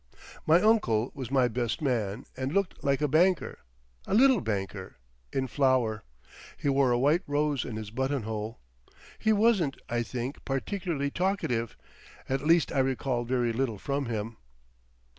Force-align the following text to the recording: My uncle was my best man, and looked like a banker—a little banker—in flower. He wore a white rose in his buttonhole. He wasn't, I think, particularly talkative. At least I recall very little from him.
My 0.47 0.59
uncle 0.63 1.11
was 1.13 1.29
my 1.29 1.47
best 1.47 1.79
man, 1.79 2.25
and 2.35 2.51
looked 2.51 2.83
like 2.83 3.01
a 3.01 3.07
banker—a 3.07 4.13
little 4.15 4.41
banker—in 4.41 5.45
flower. 5.45 6.03
He 6.57 6.69
wore 6.69 6.89
a 6.89 6.97
white 6.97 7.21
rose 7.27 7.63
in 7.63 7.75
his 7.75 7.91
buttonhole. 7.91 8.57
He 9.19 9.31
wasn't, 9.31 9.77
I 9.89 10.01
think, 10.01 10.43
particularly 10.43 11.11
talkative. 11.11 11.77
At 12.27 12.41
least 12.47 12.71
I 12.71 12.79
recall 12.79 13.25
very 13.25 13.53
little 13.53 13.77
from 13.77 14.07
him. 14.07 14.37